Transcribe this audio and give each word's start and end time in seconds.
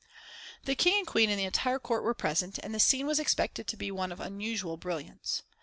The 0.63 0.73
King 0.73 0.97
and 1.01 1.05
Queen 1.07 1.29
and 1.29 1.39
the 1.39 1.43
entire 1.43 1.77
Court 1.77 2.01
were 2.03 2.15
present, 2.15 2.57
and 2.63 2.73
the 2.73 2.79
scene 2.79 3.05
was 3.05 3.19
expected 3.19 3.67
to 3.67 3.77
be 3.77 3.91
one 3.91 4.11
of 4.11 4.19
unusual 4.19 4.75
brilliance. 4.75 5.43